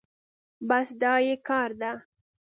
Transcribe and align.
بس 0.67 0.87
دا 1.01 1.13
يې 1.25 1.35
کار 1.47 1.69
ده. 1.81 1.91